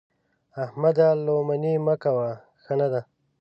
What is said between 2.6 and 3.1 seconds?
ښه نه ده.